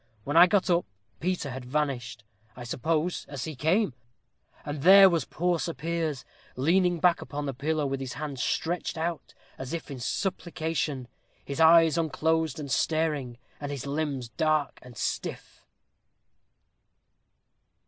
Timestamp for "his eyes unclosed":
11.45-12.59